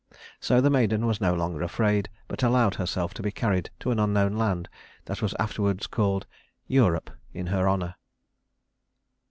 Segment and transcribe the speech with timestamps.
[0.39, 3.99] So the maiden was no longer afraid, but allowed herself to be carried to an
[3.99, 4.67] unknown land
[5.05, 6.25] that was afterward called
[6.67, 7.93] Europe in her honor.